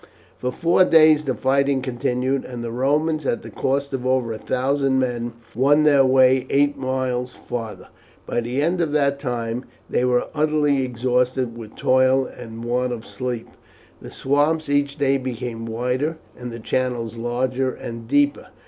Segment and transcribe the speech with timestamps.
[0.39, 4.39] For four days the fighting continued, and the Romans, at the cost of over a
[4.39, 7.89] thousand men, won their way eight miles farther.
[8.25, 13.05] By the end of that time they were utterly exhausted with toil and want of
[13.05, 13.49] sleep;
[14.01, 18.47] the swamps each day became wider, and the channels larger and deeper.